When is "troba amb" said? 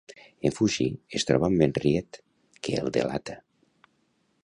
1.31-1.63